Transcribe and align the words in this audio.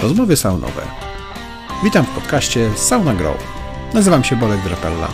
Rozmowy 0.00 0.36
saunowe. 0.36 0.82
Witam 1.84 2.04
w 2.04 2.08
podcaście 2.08 2.70
Sauna 2.76 3.14
Grow. 3.14 3.36
Nazywam 3.94 4.24
się 4.24 4.36
Bolek 4.36 4.62
Drapella. 4.62 5.08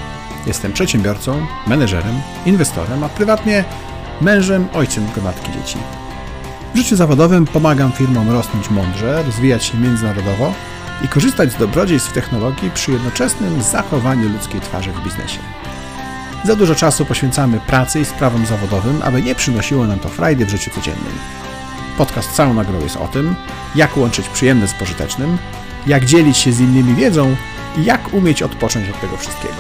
Jestem 0.47 0.73
przedsiębiorcą, 0.73 1.47
menedżerem, 1.67 2.21
inwestorem, 2.47 3.05
a 3.05 3.09
prywatnie 3.09 3.65
mężem, 4.21 4.69
ojcem 4.73 5.07
gromadki 5.15 5.53
dzieci. 5.53 5.79
W 6.75 6.77
życiu 6.77 6.97
zawodowym 6.97 7.47
pomagam 7.47 7.93
firmom 7.93 8.31
rosnąć 8.31 8.71
mądrze, 8.71 9.23
rozwijać 9.23 9.65
się 9.65 9.79
międzynarodowo 9.79 10.53
i 11.05 11.09
korzystać 11.09 11.53
z 11.53 11.57
dobrodziejstw 11.57 12.13
technologii 12.13 12.71
przy 12.71 12.93
jednoczesnym 12.93 13.63
zachowaniu 13.63 14.29
ludzkiej 14.29 14.61
twarzy 14.61 14.93
w 14.93 15.05
biznesie. 15.05 15.39
Za 16.45 16.57
dużo 16.57 16.75
czasu 16.75 17.05
poświęcamy 17.05 17.61
pracy 17.61 18.01
i 18.01 18.05
sprawom 18.05 18.47
zawodowym, 18.47 19.03
aby 19.03 19.23
nie 19.23 19.35
przynosiło 19.35 19.87
nam 19.87 19.99
to 19.99 20.09
frajdy 20.09 20.47
w 20.47 20.51
życiu 20.51 20.71
codziennym. 20.71 21.13
Podcast 22.01 22.35
Sauna 22.35 22.65
Grow 22.65 22.83
jest 22.83 22.97
o 22.97 23.09
tym, 23.09 23.35
jak 23.75 23.97
łączyć 23.97 24.29
przyjemne 24.29 24.69
z 24.69 24.75
pożytecznym, 24.75 25.39
jak 25.87 26.05
dzielić 26.05 26.37
się 26.37 26.53
z 26.53 26.61
innymi 26.61 26.95
wiedzą 26.95 27.37
i 27.79 27.85
jak 27.85 28.15
umieć 28.15 28.43
odpocząć 28.43 28.91
od 28.91 29.01
tego 29.01 29.17
wszystkiego. 29.17 29.55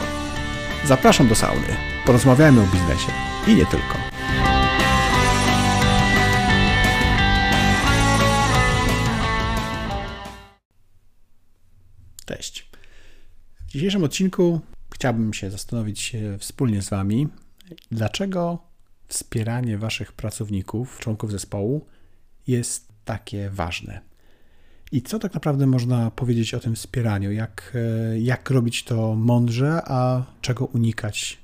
Zapraszam 0.84 1.28
do 1.28 1.34
sauny. 1.34 1.76
Porozmawiajmy 2.06 2.60
o 2.60 2.66
biznesie 2.66 3.12
i 3.46 3.54
nie 3.54 3.66
tylko. 3.66 3.94
Cześć. 12.24 12.70
W 13.68 13.70
dzisiejszym 13.70 14.04
odcinku 14.04 14.60
chciałbym 14.94 15.34
się 15.34 15.50
zastanowić 15.50 16.16
wspólnie 16.38 16.82
z 16.82 16.88
Wami, 16.88 17.28
dlaczego 17.90 18.58
wspieranie 19.08 19.78
Waszych 19.78 20.12
pracowników, 20.12 20.98
członków 20.98 21.32
zespołu 21.32 21.86
jest 22.46 22.88
takie 23.04 23.50
ważne. 23.50 24.00
I 24.92 25.02
co 25.02 25.18
tak 25.18 25.34
naprawdę 25.34 25.66
można 25.66 26.10
powiedzieć 26.10 26.54
o 26.54 26.60
tym 26.60 26.74
wspieraniu? 26.74 27.32
Jak, 27.32 27.72
e, 27.74 28.20
jak 28.20 28.50
robić 28.50 28.84
to 28.84 29.14
mądrze, 29.14 29.82
a 29.84 30.24
czego 30.40 30.64
unikać 30.64 31.38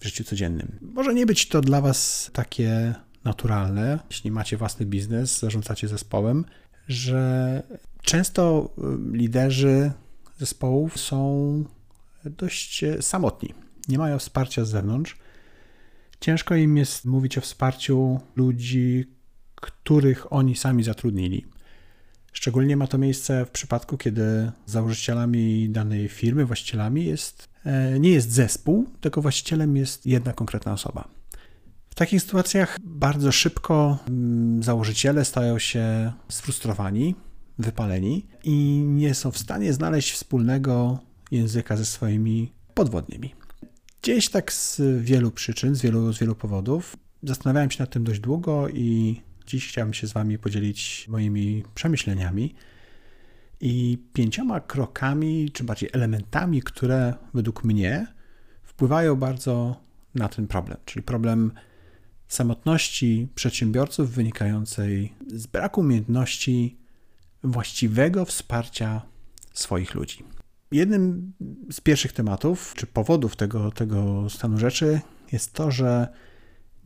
w 0.00 0.04
życiu 0.04 0.24
codziennym? 0.24 0.78
Może 0.80 1.14
nie 1.14 1.26
być 1.26 1.48
to 1.48 1.60
dla 1.60 1.80
Was 1.80 2.30
takie 2.32 2.94
naturalne, 3.24 3.98
jeśli 4.10 4.30
macie 4.30 4.56
własny 4.56 4.86
biznes, 4.86 5.38
zarządzacie 5.38 5.88
zespołem, 5.88 6.44
że 6.88 7.62
często 8.02 8.70
e, 8.78 9.16
liderzy 9.16 9.92
zespołów 10.38 11.00
są 11.00 11.64
dość 12.24 12.84
e, 12.84 13.02
samotni, 13.02 13.54
nie 13.88 13.98
mają 13.98 14.18
wsparcia 14.18 14.64
z 14.64 14.70
zewnątrz. 14.70 15.16
Ciężko 16.20 16.54
im 16.54 16.76
jest 16.76 17.04
mówić 17.04 17.38
o 17.38 17.40
wsparciu 17.40 18.20
ludzi, 18.36 19.04
których 19.62 20.32
oni 20.32 20.56
sami 20.56 20.82
zatrudnili. 20.84 21.46
Szczególnie 22.32 22.76
ma 22.76 22.86
to 22.86 22.98
miejsce 22.98 23.44
w 23.46 23.50
przypadku, 23.50 23.98
kiedy 23.98 24.52
założycielami 24.66 25.70
danej 25.70 26.08
firmy, 26.08 26.44
właścicielami 26.44 27.04
jest, 27.04 27.48
e, 27.64 28.00
nie 28.00 28.10
jest 28.10 28.30
zespół, 28.30 28.86
tylko 29.00 29.22
właścicielem 29.22 29.76
jest 29.76 30.06
jedna 30.06 30.32
konkretna 30.32 30.72
osoba. 30.72 31.08
W 31.90 31.94
takich 31.94 32.22
sytuacjach 32.22 32.76
bardzo 32.80 33.32
szybko 33.32 33.98
mm, 34.08 34.62
założyciele 34.62 35.24
stają 35.24 35.58
się 35.58 36.12
sfrustrowani, 36.28 37.14
wypaleni 37.58 38.26
i 38.44 38.84
nie 38.86 39.14
są 39.14 39.30
w 39.30 39.38
stanie 39.38 39.72
znaleźć 39.72 40.12
wspólnego 40.12 40.98
języka 41.30 41.76
ze 41.76 41.84
swoimi 41.84 42.52
podwodnymi. 42.74 43.34
Gdzieś 44.02 44.28
tak 44.28 44.52
z 44.52 44.80
wielu 45.00 45.30
przyczyn, 45.30 45.74
z 45.74 45.82
wielu, 45.82 46.12
z 46.12 46.18
wielu 46.18 46.34
powodów. 46.34 46.96
Zastanawiałem 47.22 47.70
się 47.70 47.82
nad 47.82 47.90
tym 47.90 48.04
dość 48.04 48.20
długo 48.20 48.68
i 48.68 49.20
Dziś 49.46 49.68
chciałbym 49.68 49.94
się 49.94 50.06
z 50.06 50.12
Wami 50.12 50.38
podzielić 50.38 51.08
moimi 51.08 51.64
przemyśleniami 51.74 52.54
i 53.60 53.98
pięcioma 54.12 54.60
krokami, 54.60 55.50
czy 55.52 55.64
bardziej 55.64 55.90
elementami, 55.92 56.62
które 56.62 57.14
według 57.34 57.64
mnie 57.64 58.06
wpływają 58.62 59.16
bardzo 59.16 59.80
na 60.14 60.28
ten 60.28 60.46
problem, 60.46 60.78
czyli 60.84 61.02
problem 61.02 61.52
samotności 62.28 63.28
przedsiębiorców 63.34 64.10
wynikającej 64.10 65.12
z 65.26 65.46
braku 65.46 65.80
umiejętności 65.80 66.76
właściwego 67.44 68.24
wsparcia 68.24 69.02
swoich 69.52 69.94
ludzi. 69.94 70.24
Jednym 70.72 71.32
z 71.70 71.80
pierwszych 71.80 72.12
tematów, 72.12 72.74
czy 72.76 72.86
powodów 72.86 73.36
tego, 73.36 73.70
tego 73.70 74.30
stanu 74.30 74.58
rzeczy 74.58 75.00
jest 75.32 75.52
to, 75.52 75.70
że 75.70 76.08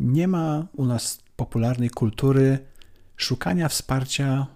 nie 0.01 0.29
ma 0.29 0.67
u 0.73 0.85
nas 0.85 1.26
popularnej 1.37 1.91
kultury 1.91 2.59
szukania 3.17 3.69
wsparcia 3.69 4.47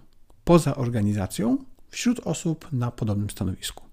poza 0.43 0.75
organizacją 0.75 1.57
wśród 1.89 2.19
osób 2.19 2.67
na 2.71 2.91
podobnym 2.91 3.29
stanowisku. 3.29 3.85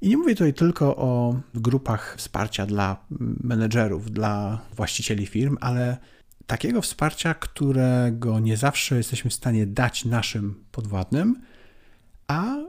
I 0.00 0.08
nie 0.08 0.16
mówię 0.16 0.34
tutaj 0.34 0.54
tylko 0.54 0.96
o 0.96 1.40
grupach 1.54 2.14
wsparcia 2.18 2.66
dla 2.66 2.96
menedżerów, 3.40 4.10
dla 4.10 4.60
właścicieli 4.76 5.26
firm, 5.26 5.56
ale 5.60 5.96
takiego 6.46 6.82
wsparcia, 6.82 7.34
którego 7.34 8.40
nie 8.40 8.56
zawsze 8.56 8.96
jesteśmy 8.96 9.30
w 9.30 9.34
stanie 9.34 9.66
dać 9.66 10.04
naszym 10.04 10.64
podwładnym, 10.72 11.42
a 12.28 12.56
e, 12.56 12.64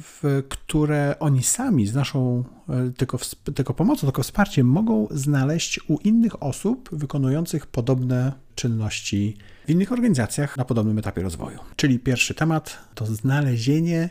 w 0.00 0.42
które 0.48 1.14
oni 1.20 1.42
sami 1.42 1.86
z 1.86 1.94
naszą 1.94 2.44
e, 2.68 2.90
tylko, 2.96 3.18
tylko 3.54 3.74
pomocą, 3.74 4.06
tylko 4.06 4.22
wsparciem 4.22 4.66
mogą 4.66 5.08
znaleźć 5.10 5.80
u 5.88 5.98
innych 5.98 6.42
osób 6.42 6.88
wykonujących 6.92 7.66
podobne 7.66 8.32
czynności 8.54 9.36
w 9.66 9.70
innych 9.70 9.92
organizacjach 9.92 10.56
na 10.56 10.64
podobnym 10.64 10.98
etapie 10.98 11.22
rozwoju. 11.22 11.58
Czyli 11.76 11.98
pierwszy 11.98 12.34
temat 12.34 12.78
to 12.94 13.06
znalezienie 13.06 14.10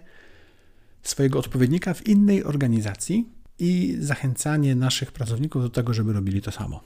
swojego 1.04 1.40
odpowiednika 1.40 1.94
w 1.94 2.08
innej 2.08 2.44
organizacji 2.44 3.30
i 3.60 3.98
zachęcanie 4.00 4.76
naszych 4.76 5.12
pracowników 5.12 5.62
do 5.62 5.70
tego, 5.70 5.94
żeby 5.94 6.14
robili 6.14 6.42
to 6.42 6.52
samo. 6.52 6.84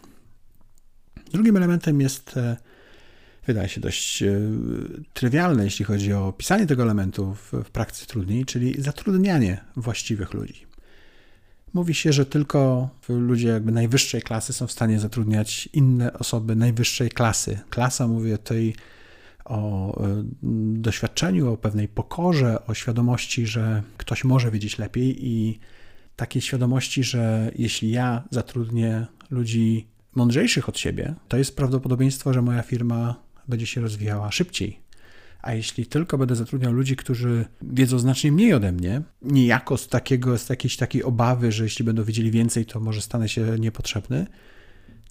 Drugim 1.31 1.57
elementem 1.57 2.01
jest 2.01 2.37
e, 2.37 2.57
wydaje 3.47 3.69
się 3.69 3.81
dość 3.81 4.23
e, 4.23 4.39
trywialne, 5.13 5.63
jeśli 5.63 5.85
chodzi 5.85 6.13
o 6.13 6.33
pisanie 6.37 6.67
tego 6.67 6.83
elementu 6.83 7.35
w, 7.35 7.51
w 7.63 7.71
praktyce 7.71 8.05
trudniej, 8.05 8.45
czyli 8.45 8.81
zatrudnianie 8.81 9.63
właściwych 9.75 10.33
ludzi. 10.33 10.65
Mówi 11.73 11.93
się, 11.93 12.13
że 12.13 12.25
tylko 12.25 12.89
ludzie 13.09 13.47
jakby 13.47 13.71
najwyższej 13.71 14.21
klasy 14.21 14.53
są 14.53 14.67
w 14.67 14.71
stanie 14.71 14.99
zatrudniać 14.99 15.69
inne 15.73 16.13
osoby 16.13 16.55
najwyższej 16.55 17.09
klasy. 17.09 17.59
Klasa, 17.69 18.07
mówię 18.07 18.37
tutaj 18.37 18.73
o 19.45 20.01
e, 20.03 20.23
doświadczeniu, 20.73 21.53
o 21.53 21.57
pewnej 21.57 21.87
pokorze, 21.87 22.67
o 22.67 22.73
świadomości, 22.73 23.47
że 23.47 23.83
ktoś 23.97 24.23
może 24.23 24.51
wiedzieć 24.51 24.77
lepiej 24.77 25.27
i 25.27 25.59
takiej 26.15 26.41
świadomości, 26.41 27.03
że 27.03 27.51
jeśli 27.55 27.91
ja 27.91 28.23
zatrudnię 28.29 29.05
ludzi 29.29 29.87
mądrzejszych 30.15 30.69
od 30.69 30.79
siebie, 30.79 31.15
to 31.27 31.37
jest 31.37 31.55
prawdopodobieństwo, 31.55 32.33
że 32.33 32.41
moja 32.41 32.61
firma 32.61 33.23
będzie 33.47 33.65
się 33.65 33.81
rozwijała 33.81 34.31
szybciej. 34.31 34.79
A 35.41 35.53
jeśli 35.53 35.85
tylko 35.85 36.17
będę 36.17 36.35
zatrudniał 36.35 36.73
ludzi, 36.73 36.95
którzy 36.95 37.45
wiedzą 37.61 37.99
znacznie 37.99 38.31
mniej 38.31 38.53
ode 38.53 38.71
mnie, 38.71 39.01
niejako 39.21 39.77
z, 39.77 39.87
takiego, 39.87 40.37
z 40.37 40.49
jakiejś 40.49 40.77
takiej 40.77 41.03
obawy, 41.03 41.51
że 41.51 41.63
jeśli 41.63 41.85
będą 41.85 42.03
wiedzieli 42.03 42.31
więcej, 42.31 42.65
to 42.65 42.79
może 42.79 43.01
stanę 43.01 43.29
się 43.29 43.59
niepotrzebny, 43.59 44.27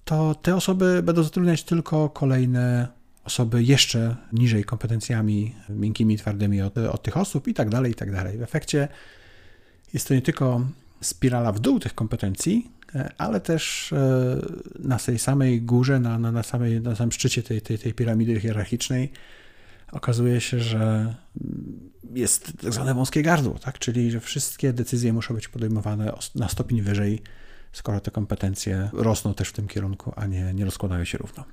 to 0.03 0.35
te 0.35 0.55
osoby 0.55 1.03
będą 1.03 1.23
zatrudniać 1.23 1.63
tylko 1.63 2.09
kolejne 2.09 2.87
osoby 3.23 3.63
jeszcze 3.63 4.15
niżej 4.31 4.63
kompetencjami 4.63 5.55
miękkimi, 5.69 6.17
twardymi 6.17 6.61
od, 6.61 6.77
od 6.77 7.03
tych 7.03 7.17
osób 7.17 7.47
i 7.47 7.53
tak 7.53 7.69
dalej, 7.69 7.91
i 7.91 7.95
tak 7.95 8.11
dalej. 8.11 8.37
W 8.37 8.41
efekcie 8.41 8.87
jest 9.93 10.07
to 10.07 10.13
nie 10.13 10.21
tylko 10.21 10.61
spirala 11.01 11.51
w 11.51 11.59
dół 11.59 11.79
tych 11.79 11.95
kompetencji, 11.95 12.71
ale 13.17 13.41
też 13.41 13.93
e, 13.93 14.41
na 14.79 14.97
tej 14.97 15.19
samej 15.19 15.61
górze, 15.61 15.99
na, 15.99 16.19
na, 16.19 16.31
na, 16.31 16.43
samej, 16.43 16.81
na 16.81 16.95
samym 16.95 17.11
szczycie 17.11 17.43
tej, 17.43 17.61
tej, 17.61 17.79
tej 17.79 17.93
piramidy 17.93 18.39
hierarchicznej 18.39 19.11
okazuje 19.91 20.41
się, 20.41 20.59
że 20.59 21.15
jest 22.13 22.53
tak 22.61 22.73
zwane 22.73 22.93
wąskie 22.93 23.23
gardło, 23.23 23.59
tak? 23.59 23.79
czyli 23.79 24.11
że 24.11 24.19
wszystkie 24.19 24.73
decyzje 24.73 25.13
muszą 25.13 25.33
być 25.33 25.47
podejmowane 25.47 26.13
na 26.35 26.49
stopień 26.49 26.81
wyżej, 26.81 27.21
skoro 27.71 27.99
te 27.99 28.11
kompetencje 28.11 28.89
rosną 28.93 29.33
też 29.33 29.49
w 29.49 29.53
tym 29.53 29.67
kierunku, 29.67 30.13
a 30.15 30.25
nie, 30.25 30.53
nie 30.53 30.65
rozkładają 30.65 31.05
się 31.05 31.17
równo. 31.17 31.45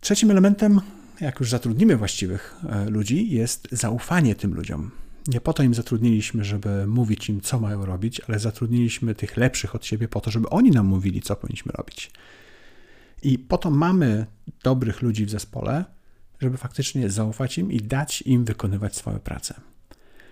Trzecim 0.00 0.30
elementem, 0.30 0.80
jak 1.20 1.40
już 1.40 1.50
zatrudnimy 1.50 1.96
właściwych 1.96 2.56
e, 2.68 2.90
ludzi, 2.90 3.30
jest 3.30 3.68
zaufanie 3.72 4.34
tym 4.34 4.54
ludziom. 4.54 4.90
Nie 5.28 5.40
po 5.40 5.52
to 5.52 5.62
im 5.62 5.74
zatrudniliśmy, 5.74 6.44
żeby 6.44 6.86
mówić 6.86 7.28
im, 7.28 7.40
co 7.40 7.60
mają 7.60 7.86
robić, 7.86 8.20
ale 8.28 8.38
zatrudniliśmy 8.38 9.14
tych 9.14 9.36
lepszych 9.36 9.74
od 9.74 9.86
siebie 9.86 10.08
po 10.08 10.20
to, 10.20 10.30
żeby 10.30 10.48
oni 10.48 10.70
nam 10.70 10.86
mówili, 10.86 11.22
co 11.22 11.36
powinniśmy 11.36 11.72
robić. 11.72 12.10
I 13.22 13.38
po 13.38 13.58
to 13.58 13.70
mamy 13.70 14.26
dobrych 14.62 15.02
ludzi 15.02 15.26
w 15.26 15.30
zespole, 15.30 15.84
żeby 16.40 16.56
faktycznie 16.56 17.10
zaufać 17.10 17.58
im 17.58 17.72
i 17.72 17.80
dać 17.80 18.22
im 18.22 18.44
wykonywać 18.44 18.96
swoją 18.96 19.18
pracę. 19.18 19.60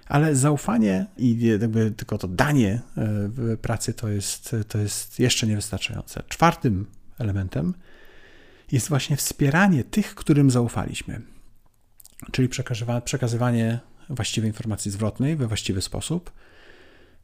Ale 0.06 0.36
zaufanie 0.36 1.06
i 1.16 1.46
jakby 1.46 1.90
tylko 1.90 2.18
to 2.18 2.28
danie 2.28 2.80
e, 2.96 3.56
pracy 3.56 3.94
to 3.94 4.08
jest, 4.08 4.56
to 4.68 4.78
jest 4.78 5.18
jeszcze 5.18 5.46
niewystarczające. 5.46 6.22
Czwartym 6.28 6.86
elementem 7.18 7.74
jest 8.72 8.88
właśnie 8.88 9.16
wspieranie 9.16 9.84
tych, 9.84 10.14
którym 10.14 10.50
zaufaliśmy. 10.50 11.20
Czyli 12.32 12.48
przekazywanie 13.04 13.80
właściwej 14.10 14.50
informacji 14.50 14.90
zwrotnej 14.90 15.36
we 15.36 15.46
właściwy 15.46 15.82
sposób, 15.82 16.32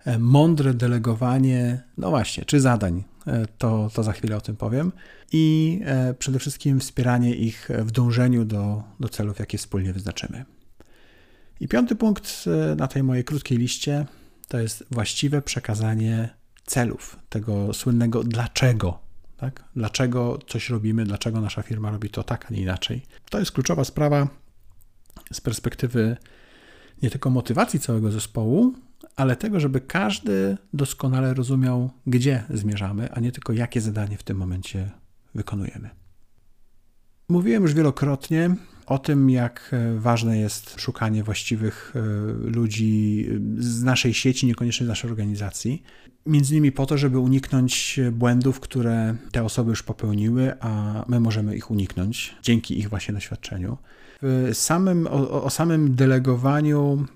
e, 0.05 0.19
mądre 0.19 0.75
delegowanie, 0.75 1.83
no 1.99 2.11
właśnie, 2.11 2.45
czy 2.45 2.61
zadań, 2.61 3.05
e, 3.27 3.47
to, 3.59 3.91
to 3.95 4.03
za 4.03 4.13
chwilę 4.13 4.37
o 4.37 4.41
tym 4.41 4.57
powiem, 4.57 4.93
i 5.33 5.81
przede 6.19 6.39
wszystkim 6.39 6.81
wspieranie 6.81 7.35
ich 7.35 7.69
w 7.79 7.91
dążeniu 7.91 8.45
do, 8.45 8.83
do 9.01 9.09
celów, 9.09 9.39
jakie 9.39 9.59
wspólnie 9.59 9.93
wyznaczymy. 9.93 10.45
I 11.61 11.69
piąty 11.69 11.97
punkt 11.97 12.45
na 12.77 12.89
tej 12.89 13.03
mojej 13.03 13.25
krótkiej 13.25 13.59
liście 13.59 14.07
to 14.49 14.59
jest 14.59 14.85
właściwe 14.91 15.43
przekazanie 15.43 16.29
celów, 16.67 17.17
tego 17.29 17.75
słynnego 17.75 18.25
dlaczego. 18.25 18.99
Tak? 19.37 19.65
Dlaczego 19.77 20.39
coś 20.47 20.71
robimy, 20.71 21.05
dlaczego 21.05 21.41
nasza 21.41 21.63
firma 21.63 21.91
robi 21.91 22.11
to 22.11 22.23
tak, 22.23 22.47
a 22.51 22.55
nie 22.55 22.61
inaczej. 22.61 23.03
To 23.31 23.39
jest 23.39 23.53
kluczowa 23.53 23.85
sprawa 23.85 24.29
z 25.33 25.41
perspektywy 25.41 26.17
nie 27.05 27.11
tylko 27.11 27.31
motywacji 27.31 27.81
całego 27.81 28.11
zespołu, 28.11 28.75
ale 29.17 29.37
tego, 29.37 29.61
żeby 29.61 29.81
każdy 29.81 30.57
doskonale 30.73 31.35
rozumiał, 31.35 31.91
gdzie 32.07 32.43
zmierzamy, 32.51 33.13
a 33.13 33.21
nie 33.21 33.33
tylko 33.33 33.53
jakie 33.53 33.81
zadanie 33.81 34.17
w 34.19 34.23
tym 34.23 34.37
momencie 34.37 34.91
wykonujemy. 35.35 35.91
Mówiłem 37.29 37.63
już 37.63 37.75
wielokrotnie 37.75 38.55
o 38.87 38.99
tym, 38.99 39.31
jak 39.31 39.71
e, 39.73 39.99
ważne 39.99 40.39
jest 40.39 40.81
szukanie 40.81 41.25
właściwych 41.25 41.93
e, 41.97 42.01
ludzi 42.51 43.27
z 43.59 43.83
naszej 43.83 44.15
sieci, 44.15 44.47
niekoniecznie 44.47 44.87
z 44.87 44.89
naszej 44.89 45.11
organizacji. 45.11 45.83
Między 46.27 46.55
innymi 46.55 46.73
po 46.73 46.87
to, 46.87 46.99
żeby 46.99 47.19
uniknąć 47.19 48.01
błędów, 48.13 48.61
które 48.61 49.15
te 49.33 49.45
osoby 49.45 49.71
już 49.71 49.83
popełniły, 49.83 50.53
a 50.61 51.05
my 51.09 51.21
możemy 51.21 51.57
ich 51.57 51.71
uniknąć 51.71 52.35
dzięki 52.43 52.79
ich 52.79 52.89
właśnie 52.89 53.15
doświadczeniu. 53.15 53.79
W 54.23 54.51
samym, 54.53 55.07
o, 55.07 55.43
o 55.45 55.51
samym 55.51 55.95
delegowaniu 55.95 57.07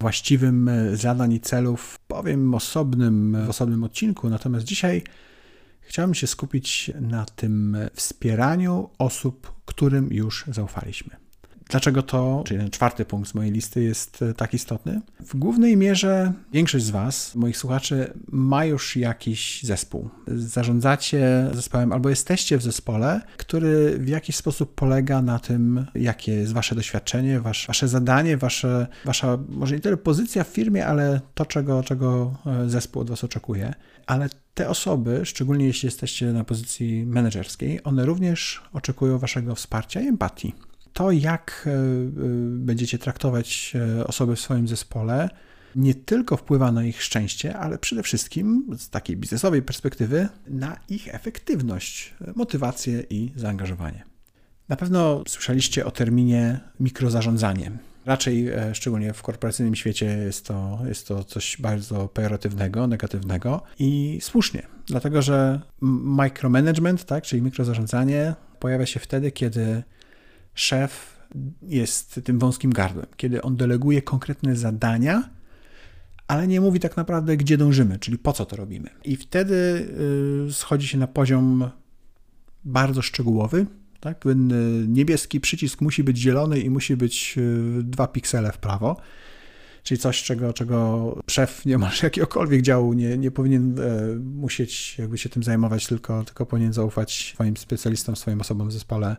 właściwym 0.00 0.68
e, 0.68 0.96
zadań 0.96 1.32
i 1.32 1.40
celów 1.40 1.98
powiem 2.08 2.54
osobnym, 2.54 3.36
w 3.46 3.50
osobnym 3.50 3.84
odcinku, 3.84 4.30
natomiast 4.30 4.66
dzisiaj 4.66 5.02
chciałbym 5.90 6.14
się 6.14 6.26
skupić 6.26 6.90
na 7.00 7.24
tym 7.24 7.76
wspieraniu 7.94 8.90
osób, 8.98 9.52
którym 9.64 10.12
już 10.12 10.44
zaufaliśmy. 10.48 11.16
Dlaczego 11.70 12.02
to, 12.02 12.42
czyli 12.46 12.60
ten 12.60 12.70
czwarty 12.70 13.04
punkt 13.04 13.30
z 13.30 13.34
mojej 13.34 13.52
listy 13.52 13.82
jest 13.82 14.22
e, 14.22 14.34
tak 14.34 14.54
istotny? 14.54 15.00
W 15.20 15.36
głównej 15.36 15.76
mierze 15.76 16.32
większość 16.52 16.84
z 16.84 16.90
Was, 16.90 17.34
moich 17.34 17.56
słuchaczy, 17.56 18.12
ma 18.28 18.64
już 18.64 18.96
jakiś 18.96 19.62
zespół. 19.62 20.08
Zarządzacie 20.26 21.50
zespołem 21.52 21.92
albo 21.92 22.08
jesteście 22.08 22.58
w 22.58 22.62
zespole, 22.62 23.20
który 23.36 23.98
w 23.98 24.08
jakiś 24.08 24.36
sposób 24.36 24.74
polega 24.74 25.22
na 25.22 25.38
tym, 25.38 25.86
jakie 25.94 26.32
jest 26.32 26.52
Wasze 26.52 26.74
doświadczenie, 26.74 27.40
wasze, 27.40 27.88
zadanie, 27.88 28.36
wasze, 28.36 28.86
Wasza 29.04 29.38
może 29.48 29.74
nie 29.74 29.80
tyle 29.80 29.96
pozycja 29.96 30.44
w 30.44 30.48
firmie, 30.48 30.86
ale 30.86 31.20
to, 31.34 31.46
czego, 31.46 31.82
czego 31.82 32.34
e, 32.46 32.68
zespół 32.68 33.02
od 33.02 33.10
Was 33.10 33.24
oczekuje. 33.24 33.74
Ale 34.06 34.28
te 34.54 34.68
osoby, 34.68 35.20
szczególnie 35.24 35.66
jeśli 35.66 35.86
jesteście 35.86 36.26
na 36.32 36.44
pozycji 36.44 37.06
menedżerskiej, 37.06 37.84
one 37.84 38.06
również 38.06 38.62
oczekują 38.72 39.18
Waszego 39.18 39.54
wsparcia 39.54 40.00
i 40.00 40.06
empatii 40.06 40.54
to, 40.92 41.10
jak 41.10 41.64
e, 41.66 41.70
e, 41.70 41.74
będziecie 42.50 42.98
traktować 42.98 43.72
e, 43.98 44.06
osoby 44.06 44.36
w 44.36 44.40
swoim 44.40 44.68
zespole, 44.68 45.28
nie 45.76 45.94
tylko 45.94 46.36
wpływa 46.36 46.72
na 46.72 46.84
ich 46.84 47.02
szczęście, 47.02 47.58
ale 47.58 47.78
przede 47.78 48.02
wszystkim 48.02 48.66
z 48.78 48.90
takiej 48.90 49.16
biznesowej 49.16 49.62
perspektywy 49.62 50.28
na 50.46 50.76
ich 50.88 51.14
efektywność, 51.14 52.14
motywację 52.34 53.04
i 53.10 53.32
zaangażowanie. 53.36 54.04
Na 54.68 54.76
pewno 54.76 55.22
słyszeliście 55.28 55.86
o 55.86 55.90
terminie 55.90 56.60
mikrozarządzanie. 56.80 57.70
Raczej, 58.06 58.48
szczególnie 58.72 59.12
w 59.12 59.22
korporacyjnym 59.22 59.74
świecie, 59.74 60.06
jest 60.06 60.46
to, 60.46 60.78
jest 60.88 61.08
to 61.08 61.24
coś 61.24 61.56
bardzo 61.60 62.08
pejoratywnego, 62.08 62.86
negatywnego 62.86 63.62
i 63.78 64.18
słusznie, 64.22 64.62
dlatego 64.86 65.22
że 65.22 65.60
micromanagement, 65.82 67.04
tak, 67.04 67.24
czyli 67.24 67.42
mikrozarządzanie, 67.42 68.34
pojawia 68.60 68.86
się 68.86 69.00
wtedy, 69.00 69.32
kiedy 69.32 69.82
szef 70.54 71.20
jest 71.62 72.20
tym 72.24 72.38
wąskim 72.38 72.72
gardłem, 72.72 73.06
kiedy 73.16 73.42
on 73.42 73.56
deleguje 73.56 74.02
konkretne 74.02 74.56
zadania, 74.56 75.30
ale 76.28 76.46
nie 76.46 76.60
mówi 76.60 76.80
tak 76.80 76.96
naprawdę, 76.96 77.36
gdzie 77.36 77.56
dążymy, 77.56 77.98
czyli 77.98 78.18
po 78.18 78.32
co 78.32 78.46
to 78.46 78.56
robimy. 78.56 78.90
I 79.04 79.16
wtedy 79.16 79.54
y, 80.48 80.52
schodzi 80.52 80.88
się 80.88 80.98
na 80.98 81.06
poziom 81.06 81.70
bardzo 82.64 83.02
szczegółowy. 83.02 83.66
Tak? 84.00 84.24
Niebieski 84.88 85.40
przycisk 85.40 85.80
musi 85.80 86.04
być 86.04 86.18
zielony 86.18 86.60
i 86.60 86.70
musi 86.70 86.96
być 86.96 87.34
y, 87.38 87.82
dwa 87.82 88.06
piksele 88.06 88.52
w 88.52 88.58
prawo. 88.58 88.96
Czyli 89.82 89.98
coś, 89.98 90.22
czego, 90.22 90.52
czego 90.52 91.16
szef 91.26 91.66
niemalże 91.66 92.06
jakiegokolwiek 92.06 92.62
działu 92.62 92.92
nie, 92.92 93.18
nie 93.18 93.30
powinien 93.30 93.78
e, 93.78 94.16
musieć 94.16 94.98
jakby 94.98 95.18
się 95.18 95.28
tym 95.28 95.42
zajmować, 95.42 95.86
tylko, 95.86 96.24
tylko 96.24 96.46
powinien 96.46 96.72
zaufać 96.72 97.32
swoim 97.34 97.56
specjalistom, 97.56 98.16
swoim 98.16 98.40
osobom 98.40 98.68
w 98.68 98.72
zespole 98.72 99.16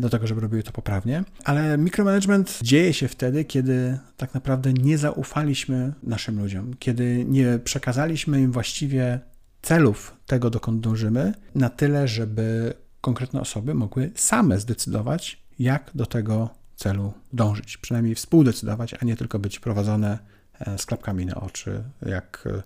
do 0.00 0.10
tego, 0.10 0.26
żeby 0.26 0.40
robiły 0.40 0.62
to 0.62 0.72
poprawnie. 0.72 1.24
Ale 1.44 1.78
mikromanagement 1.78 2.58
dzieje 2.62 2.92
się 2.92 3.08
wtedy, 3.08 3.44
kiedy 3.44 3.98
tak 4.16 4.34
naprawdę 4.34 4.72
nie 4.72 4.98
zaufaliśmy 4.98 5.92
naszym 6.02 6.38
ludziom, 6.42 6.74
kiedy 6.78 7.24
nie 7.28 7.58
przekazaliśmy 7.64 8.40
im 8.40 8.52
właściwie 8.52 9.20
celów 9.62 10.16
tego, 10.26 10.50
dokąd 10.50 10.80
dążymy, 10.80 11.34
na 11.54 11.70
tyle, 11.70 12.08
żeby 12.08 12.74
konkretne 13.00 13.40
osoby 13.40 13.74
mogły 13.74 14.10
same 14.14 14.60
zdecydować, 14.60 15.42
jak 15.58 15.90
do 15.94 16.06
tego 16.06 16.50
celu 16.76 17.12
dążyć. 17.32 17.76
Przynajmniej 17.76 18.14
współdecydować, 18.14 18.94
a 18.94 19.04
nie 19.04 19.16
tylko 19.16 19.38
być 19.38 19.60
prowadzone 19.60 20.18
e, 20.60 20.78
z 20.78 20.86
klapkami 20.86 21.26
na 21.26 21.34
oczy, 21.34 21.82
jak 22.06 22.44
e, 22.46 22.62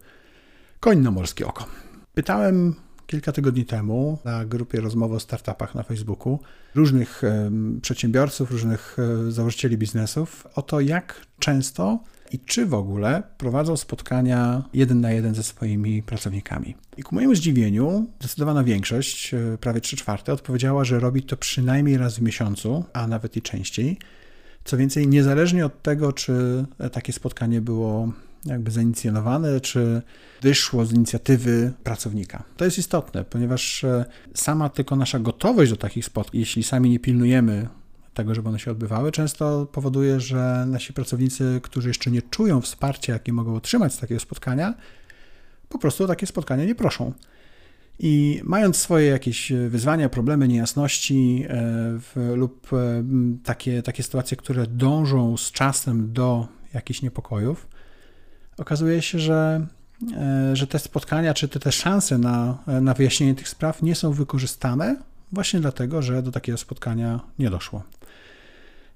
koń 0.81 0.99
na 0.99 1.11
morskie 1.11 1.47
oko. 1.47 1.67
Pytałem 2.15 2.75
kilka 3.11 3.33
tygodni 3.33 3.65
temu 3.65 4.19
na 4.25 4.45
grupie 4.45 4.81
rozmowy 4.81 5.15
o 5.15 5.21
startupach 5.21 5.75
na 5.75 5.83
Facebooku 5.83 6.39
różnych 6.75 7.23
przedsiębiorców, 7.83 8.51
różnych 8.51 8.97
e, 8.99 9.33
założycieli 9.33 9.79
biznesów 9.79 10.47
o 10.55 10.63
to, 10.63 10.81
jak 10.81 11.27
często 11.39 12.05
i 12.33 12.39
czy 12.39 12.67
w 12.67 12.75
ogóle 12.75 13.23
prowadzą 13.39 13.77
spotkania 13.77 14.63
jeden 14.75 15.01
na 15.01 15.11
jeden 15.11 15.35
ze 15.35 15.43
swoimi 15.43 16.03
pracownikami. 16.03 16.77
I 16.97 17.03
ku 17.03 17.15
mojemu 17.15 17.35
zdziwieniu, 17.35 18.07
zdecydowana 18.21 18.65
większość, 18.65 19.35
e, 19.35 19.59
prawie 19.61 19.81
3 19.81 19.97
czwarte, 19.97 20.33
odpowiedziała, 20.33 20.85
że 20.85 21.01
robi 21.01 21.23
to 21.23 21.37
przynajmniej 21.37 21.99
raz 21.99 22.19
w 22.19 22.23
miesiącu, 22.23 22.85
a 22.93 23.07
nawet 23.07 23.37
i 23.37 23.43
częściej. 23.43 23.99
Co 24.65 24.77
więcej, 24.77 25.09
niezależnie 25.09 25.67
od 25.67 25.83
tego, 25.83 26.13
czy 26.13 26.65
takie 26.93 27.13
spotkanie 27.13 27.61
było 27.61 28.13
jakby 28.45 28.71
zainicjowane, 28.71 29.61
czy 29.61 30.03
wyszło 30.43 30.87
z 30.87 30.93
inicjatywy 30.93 31.73
pracownika. 31.85 32.43
To 32.57 32.65
jest 32.65 32.79
istotne, 32.79 33.25
ponieważ 33.25 33.85
e, 33.85 34.05
sama 34.35 34.69
tylko 34.69 34.97
nasza 34.97 35.19
gotowość 35.19 35.71
do 35.71 35.77
takich 35.77 36.05
spotkań, 36.05 36.41
jeśli 36.41 36.63
sami 36.63 36.91
nie 36.91 37.01
pilnujemy 37.01 37.69
tego, 38.15 38.35
żeby 38.35 38.49
one 38.49 38.59
się 38.59 38.71
odbywały, 38.71 39.13
często 39.13 39.67
powoduje, 39.73 40.21
że 40.21 40.65
nasi 40.67 40.93
pracownicy, 40.93 41.61
którzy 41.63 41.89
jeszcze 41.89 42.11
nie 42.11 42.23
czują 42.23 42.61
wsparcia, 42.61 43.13
jakie 43.13 43.33
mogą 43.33 43.55
otrzymać 43.55 43.95
z 43.95 43.99
takiego 43.99 44.21
spotkania, 44.21 44.75
po 45.69 45.79
prostu 45.79 46.05
o 46.05 46.07
takie 46.07 46.27
spotkania 46.27 46.65
nie 46.65 46.75
proszą. 46.75 47.13
I 47.99 48.41
mając 48.45 48.77
swoje 48.77 49.07
jakieś 49.07 49.53
wyzwania, 49.69 50.09
problemy, 50.09 50.49
niejasności 50.49 51.45
e, 51.45 51.49
w, 51.99 52.33
lub 52.37 52.73
e, 52.73 53.05
takie, 53.45 53.83
takie 53.83 54.03
sytuacje, 54.03 54.37
które 54.37 54.67
dążą 54.67 55.37
z 55.37 55.53
czasem 55.53 56.13
do 56.13 56.49
jakichś 56.75 57.03
niepokojów, 57.03 57.67
okazuje 58.61 59.03
się, 59.03 59.19
że, 59.19 59.67
e, 60.17 60.57
że 60.57 60.67
te 60.67 60.79
spotkania, 60.79 61.35
czy 61.35 61.49
te, 61.49 61.61
te 61.61 61.73
szanse 61.73 62.19
na, 62.19 62.59
na 62.67 62.95
wyjaśnienie 62.95 63.35
tych 63.35 63.49
spraw 63.49 63.83
nie 63.83 63.95
są 63.95 64.13
wykorzystane 64.13 64.97
właśnie 65.33 65.61
dlatego, 65.61 66.03
że 66.03 66.23
do 66.23 66.33
takiego 66.33 66.59
spotkania 66.59 67.21
nie 67.39 67.51
doszło. 67.51 67.83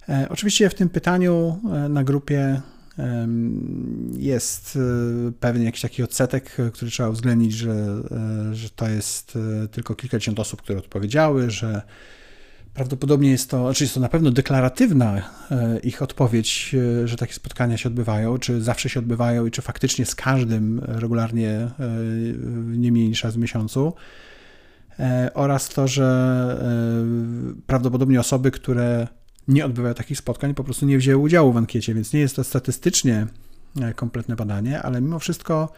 E, 0.08 0.26
oczywiście 0.30 0.70
w 0.70 0.74
tym 0.74 0.88
pytaniu 0.88 1.60
e, 1.64 1.88
na 1.88 2.04
grupie 2.04 2.60
jest 4.18 4.78
pewien 5.40 5.62
jakiś 5.62 5.80
taki 5.80 6.02
odsetek, 6.02 6.56
który 6.72 6.90
trzeba 6.90 7.08
uwzględnić, 7.08 7.52
że, 7.52 7.74
że 8.52 8.70
to 8.70 8.88
jest 8.88 9.38
tylko 9.70 9.94
kilkadziesiąt 9.94 10.40
osób, 10.40 10.62
które 10.62 10.78
odpowiedziały, 10.78 11.50
że 11.50 11.82
Prawdopodobnie 12.74 13.30
jest 13.30 13.50
to, 13.50 13.64
znaczy 13.64 13.84
jest 13.84 13.94
to 13.94 14.00
na 14.00 14.08
pewno 14.08 14.30
deklaratywna 14.30 15.22
e, 15.50 15.78
ich 15.78 16.02
odpowiedź, 16.02 16.74
e, 17.02 17.08
że 17.08 17.16
takie 17.16 17.32
spotkania 17.32 17.76
się 17.76 17.88
odbywają, 17.88 18.38
czy 18.38 18.62
zawsze 18.62 18.88
się 18.88 19.00
odbywają 19.00 19.46
i 19.46 19.50
czy 19.50 19.62
faktycznie 19.62 20.06
z 20.06 20.14
każdym 20.14 20.80
regularnie 20.84 21.50
e, 21.50 21.70
nie 22.66 22.92
mniej 22.92 23.08
niż 23.08 23.24
raz 23.24 23.34
w 23.34 23.38
miesiącu. 23.38 23.92
Oraz 25.34 25.68
to, 25.68 25.88
że 25.88 26.06
prawdopodobnie 27.66 28.20
osoby, 28.20 28.50
które 28.50 29.08
nie 29.48 29.64
odbywają 29.64 29.94
takich 29.94 30.18
spotkań, 30.18 30.54
po 30.54 30.64
prostu 30.64 30.86
nie 30.86 30.98
wzięły 30.98 31.22
udziału 31.22 31.52
w 31.52 31.56
ankiecie, 31.56 31.94
więc 31.94 32.12
nie 32.12 32.20
jest 32.20 32.36
to 32.36 32.44
statystycznie 32.44 33.26
kompletne 33.96 34.36
badanie, 34.36 34.82
ale 34.82 35.00
mimo 35.00 35.18
wszystko 35.18 35.72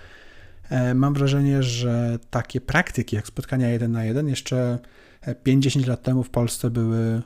mam 0.94 1.14
wrażenie, 1.14 1.62
że 1.62 2.18
takie 2.30 2.60
praktyki 2.60 3.16
jak 3.16 3.26
spotkania 3.26 3.68
jeden 3.68 3.92
na 3.92 4.04
jeden 4.04 4.28
jeszcze 4.28 4.78
5-10 5.26 5.88
lat 5.88 6.02
temu 6.02 6.22
w 6.22 6.30
Polsce 6.30 6.70
były 6.70 6.98
e, 6.98 7.22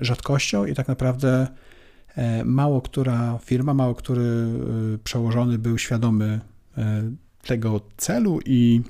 rzadkością 0.00 0.64
i 0.64 0.74
tak 0.74 0.88
naprawdę 0.88 1.46
E, 2.18 2.44
mało 2.44 2.80
która 2.80 3.38
firma, 3.44 3.74
mało 3.74 3.94
który 3.94 4.22
e, 4.22 4.98
przełożony 5.04 5.58
był 5.58 5.78
świadomy 5.78 6.40
tego 7.42 7.80
celu 7.96 8.40
i 8.46 8.82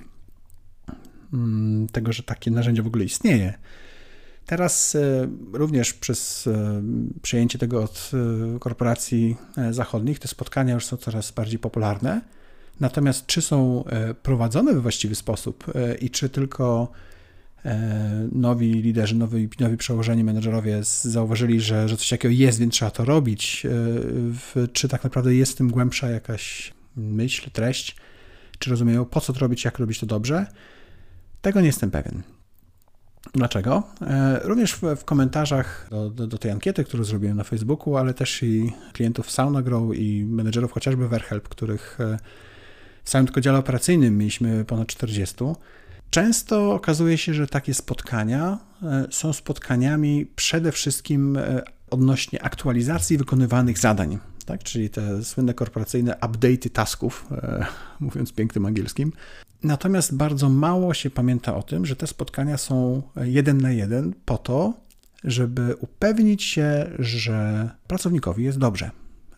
mm, 1.33 1.87
tego, 1.87 2.13
że 2.13 2.23
takie 2.23 2.51
narzędzie 2.51 2.83
w 2.83 2.87
ogóle 2.87 3.05
istnieje. 3.05 3.55
Teraz 4.47 4.97
również 5.53 5.95
przez 5.95 6.49
przejęcie 7.23 7.59
tego 7.59 7.83
od 7.83 8.11
korporacji 8.61 9.37
zachodnich 9.71 10.19
te 10.19 10.29
spotkania 10.29 10.75
już 10.75 10.87
są 10.87 10.97
coraz 10.97 11.31
bardziej 11.31 11.59
popularne. 11.59 12.21
Natomiast 12.81 13.27
czy 13.27 13.43
są 13.43 13.85
prowadzone 14.23 14.75
we 14.75 14.81
właściwy 14.81 15.15
sposób 15.15 15.73
i 16.01 16.11
czy 16.11 16.29
tylko 16.29 16.93
E, 16.93 17.18
nowi 18.33 18.73
liderzy, 18.73 19.17
nowi, 19.17 19.49
nowi 19.61 19.77
przełożeni 19.77 20.25
menedżerowie 20.25 20.81
zauważyli, 21.03 21.61
że, 21.61 21.89
że 21.89 21.97
coś 21.97 22.09
takiego 22.09 22.35
jest, 22.35 22.59
więc 22.59 22.75
trzeba 22.75 22.91
to 22.91 23.05
robić. 23.05 23.67
E, 24.57 24.69
czy 24.69 24.89
tak 24.89 25.05
naprawdę 25.05 25.35
jest 25.35 25.53
w 25.53 25.57
tym 25.57 25.71
głębsza 25.71 26.11
jakaś 26.11 26.73
myśl, 26.97 27.51
treść? 27.51 27.97
Czy 28.59 28.71
rozumieją, 28.71 29.05
po 29.05 29.21
co 29.21 29.33
to 29.33 29.41
robić, 29.41 29.65
jak 29.65 29.79
robić 29.79 30.01
to 30.01 30.07
dobrze? 30.07 30.47
Tego 31.41 31.61
nie 31.61 31.67
jestem 31.67 31.91
pewien. 31.91 32.23
Dlaczego? 33.35 33.83
E, 34.01 34.41
również 34.45 34.75
w, 34.75 34.83
w 34.97 35.05
komentarzach 35.05 35.89
do, 35.91 36.11
do, 36.11 36.27
do, 36.27 36.39
tej 36.39 36.51
ankiety, 36.51 36.85
którą 36.85 37.05
zrobiłem 37.05 37.37
na 37.37 37.45
Facebooku, 37.45 37.97
ale 37.97 38.15
też 38.15 38.43
i 38.43 38.73
klientów 38.93 39.31
SaunaGrow 39.31 39.97
i 39.97 40.25
menedżerów 40.25 40.73
chociażby 40.73 41.09
Verhelp, 41.09 41.49
których 41.49 41.99
w 43.05 43.11
samym 43.11 43.27
tylko 43.27 43.41
dziale 43.41 43.59
operacyjnym 43.59 44.19
mieliśmy 44.19 44.65
ponad 44.65 44.89
40, 44.89 45.35
Często 46.11 46.75
okazuje 46.75 47.19
się, 47.19 47.35
że 47.35 47.47
takie 47.47 47.75
spotkania 47.75 48.59
e, 48.83 49.07
są 49.11 49.33
spotkaniami 49.33 50.27
przede 50.37 50.73
wszystkim 50.73 51.37
e, 51.37 51.63
odnośnie 51.91 52.43
aktualizacji 52.43 53.19
wykonywanych 53.19 53.79
zadań, 53.79 54.19
tak? 54.45 54.63
czyli 54.63 54.91
te 54.91 55.25
słynne 55.25 55.55
korporacyjne 55.55 56.13
update'y 56.13 56.71
tasków, 56.71 57.27
e, 57.33 57.67
mówiąc 58.01 58.33
pięknym 58.33 58.67
angielskim. 58.67 59.13
Natomiast 59.63 60.17
bardzo 60.17 60.49
mało 60.49 60.95
się 60.95 61.11
pamięta 61.11 61.57
o 61.57 61.63
tym, 61.63 61.87
że 61.87 61.97
te 61.97 62.07
spotkania 62.07 62.59
są 62.59 63.03
jeden 63.17 63.61
na 63.61 63.73
jeden 63.73 64.15
po 64.25 64.39
to, 64.39 64.73
żeby 65.25 65.77
upewnić 65.77 66.43
się, 66.43 66.91
że 66.99 67.71
pracownikowi 67.87 68.45
jest 68.45 68.59
dobrze, 68.59 68.91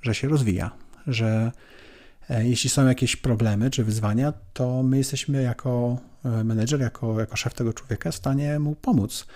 że 0.03 0.15
się 0.15 0.29
rozwija, 0.29 0.71
że 1.07 1.53
jeśli 2.39 2.71
są 2.71 2.87
jakieś 2.87 3.17
problemy 3.17 3.71
czy 3.71 3.85
wyzwania, 3.85 4.33
to 4.53 4.83
my 4.83 4.99
jesteśmy 4.99 5.43
jako 5.43 5.99
menedżer, 6.25 6.81
jako, 6.81 7.21
jako 7.21 7.37
szef 7.37 7.55
tego 7.55 7.73
człowieka 7.73 8.11
w 8.11 8.15
stanie 8.15 8.59
mu 8.59 8.75
pomóc. 8.75 9.27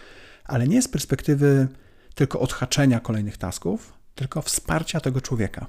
Ale 0.45 0.69
nie 0.69 0.83
z 0.83 0.89
perspektywy 0.89 1.69
tylko 2.15 2.41
odhaczenia 2.41 3.01
kolejnych 3.01 3.37
tasków, 3.37 3.93
tylko 4.15 4.43
wsparcia 4.43 5.01
tego 5.01 5.21
człowieka. 5.21 5.67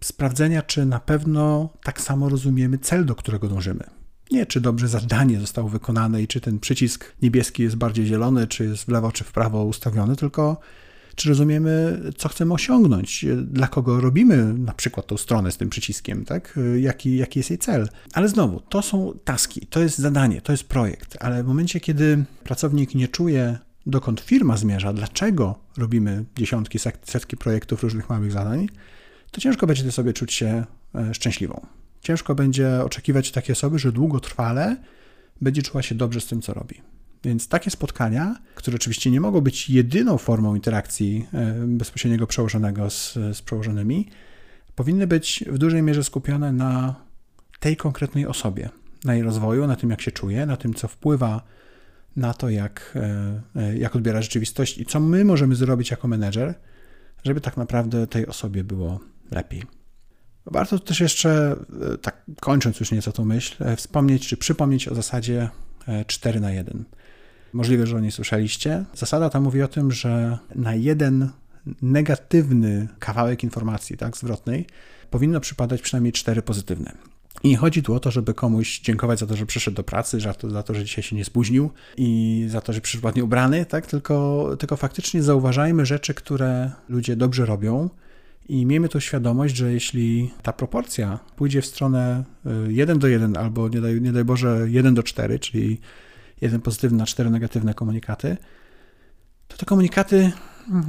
Sprawdzenia, 0.00 0.62
czy 0.62 0.86
na 0.86 1.00
pewno 1.00 1.68
tak 1.82 2.00
samo 2.00 2.28
rozumiemy 2.28 2.78
cel, 2.78 3.04
do 3.04 3.14
którego 3.14 3.48
dążymy. 3.48 3.84
Nie, 4.30 4.46
czy 4.46 4.60
dobrze 4.60 4.88
zadanie 4.88 5.40
zostało 5.40 5.68
wykonane 5.68 6.22
i 6.22 6.28
czy 6.28 6.40
ten 6.40 6.58
przycisk 6.58 7.12
niebieski 7.22 7.62
jest 7.62 7.76
bardziej 7.76 8.06
zielony, 8.06 8.46
czy 8.46 8.64
jest 8.64 8.84
w 8.84 8.88
lewo, 8.88 9.12
czy 9.12 9.24
w 9.24 9.32
prawo 9.32 9.64
ustawiony, 9.64 10.16
tylko 10.16 10.60
czy 11.14 11.28
rozumiemy, 11.28 12.02
co 12.16 12.28
chcemy 12.28 12.54
osiągnąć, 12.54 13.24
dla 13.36 13.66
kogo 13.66 14.00
robimy 14.00 14.54
na 14.54 14.72
przykład 14.72 15.06
tą 15.06 15.16
stronę 15.16 15.52
z 15.52 15.56
tym 15.56 15.70
przyciskiem, 15.70 16.24
tak? 16.24 16.58
Jaki, 16.80 17.16
jaki 17.16 17.38
jest 17.38 17.50
jej 17.50 17.58
cel. 17.58 17.88
Ale 18.12 18.28
znowu, 18.28 18.60
to 18.60 18.82
są 18.82 19.18
taski, 19.24 19.66
to 19.66 19.80
jest 19.80 19.98
zadanie, 19.98 20.40
to 20.40 20.52
jest 20.52 20.64
projekt, 20.64 21.16
ale 21.20 21.44
w 21.44 21.46
momencie, 21.46 21.80
kiedy 21.80 22.24
pracownik 22.44 22.94
nie 22.94 23.08
czuje, 23.08 23.58
dokąd 23.86 24.20
firma 24.20 24.56
zmierza, 24.56 24.92
dlaczego 24.92 25.58
robimy 25.76 26.24
dziesiątki, 26.36 26.78
setki 27.02 27.36
projektów 27.36 27.82
różnych 27.82 28.10
małych 28.10 28.32
zadań, 28.32 28.68
to 29.30 29.40
ciężko 29.40 29.66
będzie 29.66 29.92
sobie 29.92 30.12
czuć 30.12 30.32
się 30.32 30.64
e, 30.94 31.14
szczęśliwą. 31.14 31.66
Ciężko 32.00 32.34
będzie 32.34 32.84
oczekiwać 32.84 33.30
takiej 33.30 33.52
osoby, 33.52 33.78
że 33.78 33.92
długotrwale 33.92 34.76
będzie 35.40 35.62
czuła 35.62 35.82
się 35.82 35.94
dobrze 35.94 36.20
z 36.20 36.26
tym, 36.26 36.42
co 36.42 36.54
robi. 36.54 36.93
Więc 37.24 37.48
takie 37.48 37.70
spotkania, 37.70 38.36
które 38.54 38.74
oczywiście 38.74 39.10
nie 39.10 39.20
mogą 39.20 39.40
być 39.40 39.70
jedyną 39.70 40.18
formą 40.18 40.54
interakcji 40.54 41.26
e, 41.32 41.54
bezpośredniego 41.66 42.26
przełożonego 42.26 42.90
z, 42.90 43.12
z 43.14 43.42
przełożonymi, 43.42 44.08
powinny 44.74 45.06
być 45.06 45.44
w 45.46 45.58
dużej 45.58 45.82
mierze 45.82 46.04
skupione 46.04 46.52
na 46.52 46.94
tej 47.60 47.76
konkretnej 47.76 48.26
osobie, 48.26 48.68
na 49.04 49.14
jej 49.14 49.22
rozwoju, 49.22 49.66
na 49.66 49.76
tym, 49.76 49.90
jak 49.90 50.00
się 50.00 50.12
czuje, 50.12 50.46
na 50.46 50.56
tym, 50.56 50.74
co 50.74 50.88
wpływa 50.88 51.42
na 52.16 52.34
to, 52.34 52.48
jak, 52.48 52.94
e, 52.96 53.60
e, 53.60 53.76
jak 53.78 53.96
odbiera 53.96 54.22
rzeczywistość 54.22 54.78
i 54.78 54.86
co 54.86 55.00
my 55.00 55.24
możemy 55.24 55.54
zrobić 55.54 55.90
jako 55.90 56.08
menedżer, 56.08 56.54
żeby 57.24 57.40
tak 57.40 57.56
naprawdę 57.56 58.06
tej 58.06 58.26
osobie 58.26 58.64
było 58.64 59.00
lepiej. 59.30 59.62
Warto 60.46 60.78
też 60.78 61.00
jeszcze, 61.00 61.56
tak 62.02 62.24
kończąc 62.40 62.80
już 62.80 62.92
nieco 62.92 63.12
tą 63.12 63.24
myśl, 63.24 63.64
wspomnieć 63.76 64.28
czy 64.28 64.36
przypomnieć 64.36 64.88
o 64.88 64.94
zasadzie 64.94 65.48
4 66.06 66.40
na 66.40 66.52
1. 66.52 66.84
Możliwe, 67.54 67.86
że 67.86 67.96
o 67.96 68.00
niej 68.00 68.12
słyszeliście. 68.12 68.84
Zasada 68.94 69.30
ta 69.30 69.40
mówi 69.40 69.62
o 69.62 69.68
tym, 69.68 69.92
że 69.92 70.38
na 70.54 70.74
jeden 70.74 71.30
negatywny 71.82 72.88
kawałek 72.98 73.44
informacji, 73.44 73.96
tak, 73.96 74.16
zwrotnej, 74.16 74.66
powinno 75.10 75.40
przypadać 75.40 75.82
przynajmniej 75.82 76.12
cztery 76.12 76.42
pozytywne. 76.42 76.92
I 77.42 77.48
nie 77.48 77.56
chodzi 77.56 77.82
tu 77.82 77.94
o 77.94 78.00
to, 78.00 78.10
żeby 78.10 78.34
komuś 78.34 78.80
dziękować 78.80 79.18
za 79.18 79.26
to, 79.26 79.36
że 79.36 79.46
przyszedł 79.46 79.76
do 79.76 79.84
pracy, 79.84 80.20
za 80.20 80.34
to, 80.34 80.50
za 80.50 80.62
to 80.62 80.74
że 80.74 80.84
dzisiaj 80.84 81.04
się 81.04 81.16
nie 81.16 81.24
spóźnił 81.24 81.70
i 81.96 82.44
za 82.48 82.60
to, 82.60 82.72
że 82.72 82.80
przyszedł 82.80 83.06
ładnie 83.06 83.24
ubrany, 83.24 83.66
tak? 83.66 83.86
tylko, 83.86 84.48
tylko 84.58 84.76
faktycznie 84.76 85.22
zauważajmy 85.22 85.86
rzeczy, 85.86 86.14
które 86.14 86.70
ludzie 86.88 87.16
dobrze 87.16 87.46
robią 87.46 87.90
i 88.48 88.66
miejmy 88.66 88.88
tu 88.88 89.00
świadomość, 89.00 89.56
że 89.56 89.72
jeśli 89.72 90.30
ta 90.42 90.52
proporcja 90.52 91.18
pójdzie 91.36 91.62
w 91.62 91.66
stronę 91.66 92.24
1 92.68 92.96
y, 92.96 93.00
do 93.00 93.08
1 93.08 93.36
albo 93.36 93.68
nie 93.68 93.80
daj, 93.80 94.00
nie 94.00 94.12
daj 94.12 94.24
Boże 94.24 94.66
1 94.68 94.94
do 94.94 95.02
4, 95.02 95.38
czyli 95.38 95.80
jeden 96.40 96.60
pozytywny 96.60 96.98
na 96.98 97.06
cztery 97.06 97.30
negatywne 97.30 97.74
komunikaty, 97.74 98.36
to 99.48 99.56
te 99.56 99.66
komunikaty 99.66 100.32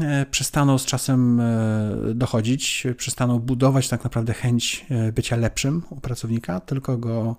e, 0.02 0.26
przestaną 0.32 0.78
z 0.78 0.86
czasem 0.86 1.40
e, 1.40 1.96
dochodzić, 2.16 2.88
przestaną 2.98 3.40
budować 3.40 3.90
tak 3.90 4.04
naprawdę 4.04 4.34
chęć 4.34 4.86
e, 4.90 5.12
bycia 5.12 5.36
lepszym 5.36 5.84
u 5.90 6.02
pracownika, 6.02 6.60
tylko 6.60 6.98
go 6.98 7.36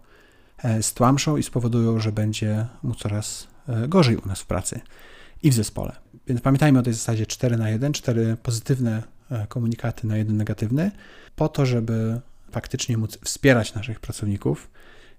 stłamszą 0.81 1.37
i 1.37 1.43
spowodują, 1.43 2.01
że 2.01 2.13
będzie 2.13 2.67
mu 2.83 2.95
coraz 2.95 3.49
gorzej 3.89 4.17
u 4.17 4.29
nas 4.29 4.41
w 4.41 4.47
pracy 4.47 4.81
i 5.43 5.51
w 5.51 5.55
zespole. 5.55 5.97
Więc 6.27 6.41
pamiętajmy 6.41 6.79
o 6.79 6.83
tej 6.83 6.93
zasadzie 6.93 7.27
4 7.27 7.57
na 7.57 7.71
1, 7.71 7.93
4 7.93 8.37
pozytywne 8.43 9.03
komunikaty 9.49 10.07
na 10.07 10.17
jeden 10.17 10.37
negatywny, 10.37 10.91
po 11.37 11.49
to, 11.49 11.67
żeby 11.67 12.21
faktycznie 12.51 12.97
móc 12.97 13.19
wspierać 13.25 13.75
naszych 13.75 14.01
pracowników 14.01 14.71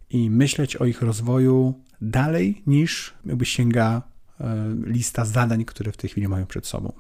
i 0.10 0.30
myśleć 0.30 0.76
o 0.76 0.86
ich 0.86 1.02
rozwoju 1.02 1.74
dalej 2.02 2.62
niż 2.68 3.14
jakby 3.26 3.46
sięga 3.46 4.02
e, 4.42 4.76
lista 4.86 5.26
zadań, 5.26 5.66
które 5.66 5.92
w 5.92 5.98
tej 5.98 6.10
chwili 6.10 6.28
mają 6.28 6.46
przed 6.46 6.68
sobą. 6.68 6.94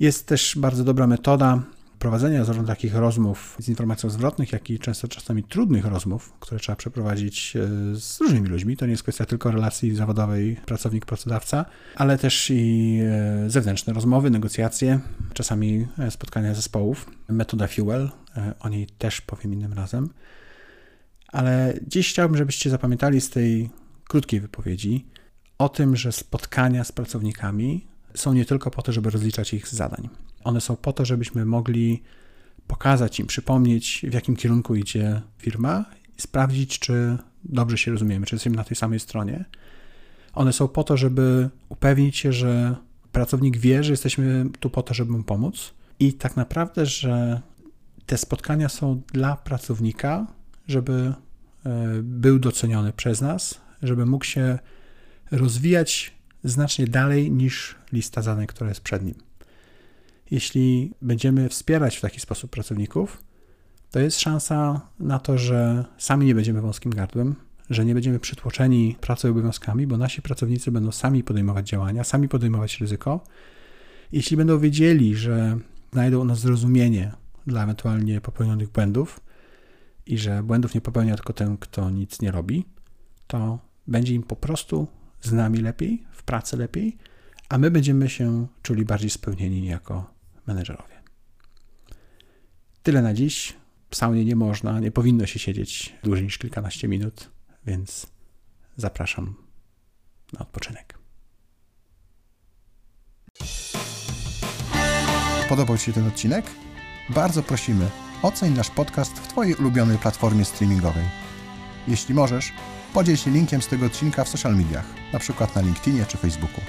Jest 0.00 0.26
też 0.26 0.54
bardzo 0.58 0.84
dobra 0.84 1.06
metoda 1.06 1.62
prowadzenia 1.98 2.44
zarówno 2.44 2.68
takich 2.68 2.94
rozmów 2.94 3.56
z 3.58 3.68
informacją 3.68 4.10
zwrotnych, 4.10 4.52
jak 4.52 4.70
i 4.70 4.78
często 4.78 5.08
czasami 5.08 5.44
trudnych 5.44 5.84
rozmów, 5.84 6.32
które 6.40 6.60
trzeba 6.60 6.76
przeprowadzić 6.76 7.56
e, 7.56 7.68
z 7.96 8.20
różnymi 8.20 8.48
ludźmi. 8.48 8.76
To 8.76 8.86
nie 8.86 8.90
jest 8.90 9.02
kwestia 9.02 9.24
tylko 9.24 9.50
relacji 9.50 9.94
zawodowej 9.94 10.56
pracownik-pracodawca, 10.66 11.64
ale 11.96 12.18
też 12.18 12.50
i 12.50 12.98
e, 13.02 13.50
zewnętrzne 13.50 13.92
rozmowy, 13.92 14.30
negocjacje, 14.30 15.00
czasami 15.32 15.86
spotkania 16.10 16.54
zespołów. 16.54 17.10
Metoda 17.28 17.66
Fuel, 17.66 18.10
o 18.60 18.68
niej 18.68 18.86
też 18.86 19.20
powiem 19.20 19.52
innym 19.52 19.72
razem. 19.72 20.08
Ale 21.32 21.74
dziś 21.86 22.10
chciałbym, 22.10 22.36
żebyście 22.36 22.70
zapamiętali 22.70 23.20
z 23.20 23.30
tej 23.30 23.70
krótkiej 24.08 24.40
wypowiedzi 24.40 25.06
o 25.58 25.68
tym, 25.68 25.96
że 25.96 26.12
spotkania 26.12 26.84
z 26.84 26.92
pracownikami 26.92 27.86
są 28.14 28.32
nie 28.32 28.44
tylko 28.44 28.70
po 28.70 28.82
to, 28.82 28.92
żeby 28.92 29.10
rozliczać 29.10 29.54
ich 29.54 29.68
z 29.68 29.72
zadań. 29.72 30.08
One 30.44 30.60
są 30.60 30.76
po 30.76 30.92
to, 30.92 31.04
żebyśmy 31.04 31.44
mogli 31.44 32.02
pokazać 32.66 33.20
im, 33.20 33.26
przypomnieć, 33.26 34.06
w 34.08 34.14
jakim 34.14 34.36
kierunku 34.36 34.74
idzie 34.74 35.22
firma 35.38 35.84
i 36.18 36.22
sprawdzić, 36.22 36.78
czy 36.78 37.18
dobrze 37.44 37.78
się 37.78 37.90
rozumiemy, 37.90 38.26
czy 38.26 38.34
jesteśmy 38.34 38.56
na 38.56 38.64
tej 38.64 38.76
samej 38.76 39.00
stronie. 39.00 39.44
One 40.34 40.52
są 40.52 40.68
po 40.68 40.84
to, 40.84 40.96
żeby 40.96 41.50
upewnić 41.68 42.16
się, 42.16 42.32
że 42.32 42.76
pracownik 43.12 43.56
wie, 43.56 43.84
że 43.84 43.92
jesteśmy 43.92 44.46
tu 44.60 44.70
po 44.70 44.82
to, 44.82 44.94
żeby 44.94 45.12
mu 45.12 45.22
pomóc 45.22 45.74
i 46.00 46.12
tak 46.12 46.36
naprawdę, 46.36 46.86
że 46.86 47.40
te 48.06 48.18
spotkania 48.18 48.68
są 48.68 49.02
dla 49.12 49.36
pracownika, 49.36 50.26
żeby 50.72 50.92
e, 50.92 51.14
był 52.02 52.38
doceniony 52.38 52.92
przez 52.92 53.20
nas, 53.20 53.60
żeby 53.82 54.06
mógł 54.06 54.24
się 54.24 54.58
rozwijać 55.30 56.12
znacznie 56.44 56.86
dalej 56.86 57.30
niż 57.30 57.74
lista 57.92 58.22
zadań, 58.22 58.46
która 58.46 58.68
jest 58.68 58.80
przed 58.80 59.04
nim. 59.04 59.14
Jeśli 60.30 60.94
będziemy 61.02 61.48
wspierać 61.48 61.96
w 61.96 62.00
taki 62.00 62.20
sposób 62.20 62.50
pracowników, 62.50 63.22
to 63.90 64.00
jest 64.00 64.20
szansa 64.20 64.80
na 65.00 65.18
to, 65.18 65.38
że 65.38 65.84
sami 65.98 66.26
nie 66.26 66.34
będziemy 66.34 66.60
wąskim 66.60 66.92
gardłem, 66.92 67.34
że 67.70 67.84
nie 67.84 67.94
będziemy 67.94 68.18
przytłoczeni 68.18 68.96
pracą 69.00 69.28
i 69.28 69.30
obowiązkami, 69.30 69.86
bo 69.86 69.98
nasi 69.98 70.22
pracownicy 70.22 70.72
będą 70.72 70.92
sami 70.92 71.24
podejmować 71.24 71.68
działania, 71.68 72.04
sami 72.04 72.28
podejmować 72.28 72.80
ryzyko. 72.80 73.24
Jeśli 74.12 74.36
będą 74.36 74.58
wiedzieli, 74.58 75.16
że 75.16 75.58
znajdą 75.92 76.24
nas 76.24 76.38
zrozumienie 76.38 77.12
dla 77.46 77.62
ewentualnie 77.64 78.20
popełnionych 78.20 78.68
błędów 78.68 79.20
i 80.06 80.18
że 80.18 80.42
błędów 80.42 80.74
nie 80.74 80.80
popełnia 80.80 81.16
tylko 81.16 81.32
ten, 81.32 81.56
kto 81.56 81.90
nic 81.90 82.20
nie 82.20 82.30
robi, 82.30 82.64
to 83.26 83.58
będzie 83.86 84.14
im 84.14 84.22
po 84.22 84.36
prostu 84.36 84.88
z 85.20 85.32
nami 85.32 85.58
lepiej, 85.58 86.04
w 86.12 86.22
pracy 86.22 86.56
lepiej, 86.56 86.96
a 87.48 87.58
my 87.58 87.70
będziemy 87.70 88.08
się 88.08 88.46
czuli 88.62 88.84
bardziej 88.84 89.10
spełnieni 89.10 89.66
jako 89.66 90.14
menedżerowie. 90.46 91.02
Tyle 92.82 93.02
na 93.02 93.14
dziś. 93.14 93.56
W 93.90 93.96
saunie 93.96 94.24
nie 94.24 94.36
można, 94.36 94.80
nie 94.80 94.90
powinno 94.90 95.26
się 95.26 95.38
siedzieć 95.38 95.94
dłużej 96.02 96.24
niż 96.24 96.38
kilkanaście 96.38 96.88
minut, 96.88 97.30
więc 97.66 98.06
zapraszam 98.76 99.34
na 100.32 100.40
odpoczynek. 100.40 100.98
Podobał 105.48 105.78
Ci 105.78 105.84
się 105.84 105.92
ten 105.92 106.06
odcinek? 106.06 106.46
Bardzo 107.10 107.42
prosimy, 107.42 107.90
oceń 108.22 108.52
nasz 108.52 108.70
podcast 108.70 109.18
w 109.18 109.28
Twojej 109.28 109.54
ulubionej 109.54 109.98
platformie 109.98 110.44
streamingowej. 110.44 111.04
Jeśli 111.88 112.14
możesz, 112.14 112.52
podziel 112.94 113.16
się 113.16 113.30
linkiem 113.30 113.62
z 113.62 113.68
tego 113.68 113.86
odcinka 113.86 114.24
w 114.24 114.28
social 114.28 114.56
mediach, 114.56 114.84
przykład 115.18 115.56
na 115.56 115.62
LinkedInie 115.62 116.06
czy 116.06 116.18
Facebooku. 116.18 116.60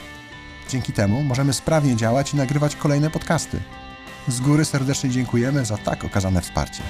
Dzięki 0.70 0.94
temu 0.94 1.24
możemy 1.24 1.54
sprawnie 1.54 1.96
działać 1.96 2.34
i 2.34 2.38
nagrywać 2.38 2.76
kolejne 2.76 3.10
podcasty. 3.10 3.60
Z 4.28 4.40
góry 4.40 4.66
serdecznie 4.66 5.10
dziękujemy 5.10 5.66
za 5.66 5.78
tak 5.78 6.06
okazane 6.06 6.42
wsparcie. 6.42 6.84